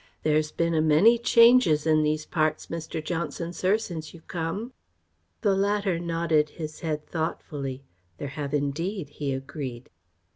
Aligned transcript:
There's 0.23 0.51
been 0.51 0.73
a 0.73 0.81
many 0.81 1.19
changes 1.19 1.85
in 1.85 2.01
these 2.01 2.25
parts, 2.25 2.65
Mr. 2.73 3.05
Johnson, 3.05 3.53
sir, 3.53 3.77
since 3.77 4.15
you've 4.15 4.27
come." 4.27 4.73
The 5.41 5.53
latter 5.55 5.99
nodded 5.99 6.49
his 6.57 6.79
head 6.79 7.05
thoughtfully. 7.05 7.83
"There 8.17 8.29
have 8.29 8.51
indeed," 8.51 9.09
he 9.09 9.31
agreed. 9.31 9.91